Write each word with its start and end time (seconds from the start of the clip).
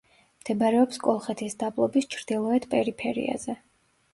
მდებარეობს 0.43 0.99
კოლხეთის 1.03 1.57
დაბლობის 1.65 2.09
ჩრდილოეთ 2.15 2.67
პერიფერიაზე. 2.73 3.61